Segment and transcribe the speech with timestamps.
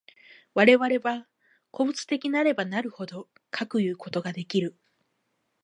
[0.55, 1.27] 我々が
[1.69, 4.75] 個物的なればなるほど、かくいうことができる。